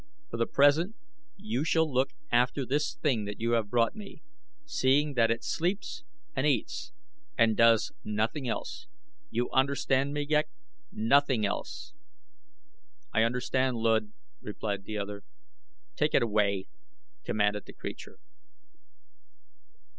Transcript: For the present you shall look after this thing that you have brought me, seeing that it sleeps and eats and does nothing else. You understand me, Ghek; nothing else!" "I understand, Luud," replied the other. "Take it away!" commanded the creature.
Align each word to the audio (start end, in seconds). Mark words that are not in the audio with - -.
For 0.31 0.37
the 0.37 0.47
present 0.47 0.95
you 1.37 1.63
shall 1.63 1.87
look 1.87 2.09
after 2.31 2.65
this 2.65 2.95
thing 2.95 3.25
that 3.25 3.39
you 3.39 3.51
have 3.51 3.69
brought 3.69 3.93
me, 3.95 4.23
seeing 4.65 5.13
that 5.13 5.29
it 5.29 5.43
sleeps 5.43 6.03
and 6.35 6.47
eats 6.47 6.91
and 7.37 7.55
does 7.55 7.91
nothing 8.03 8.47
else. 8.47 8.87
You 9.29 9.51
understand 9.51 10.11
me, 10.15 10.25
Ghek; 10.25 10.49
nothing 10.91 11.45
else!" 11.45 11.93
"I 13.13 13.21
understand, 13.21 13.77
Luud," 13.77 14.11
replied 14.41 14.85
the 14.85 14.97
other. 14.97 15.21
"Take 15.95 16.15
it 16.15 16.23
away!" 16.23 16.65
commanded 17.23 17.65
the 17.67 17.73
creature. 17.73 18.17